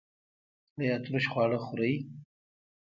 [0.79, 1.93] ایا ترش خواړه خورئ؟